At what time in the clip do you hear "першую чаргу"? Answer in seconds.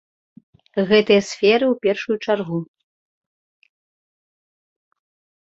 1.83-2.59